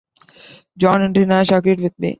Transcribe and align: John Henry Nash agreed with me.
John 0.77 0.99
Henry 1.01 1.27
Nash 1.27 1.51
agreed 1.51 1.79
with 1.79 1.99
me. 1.99 2.09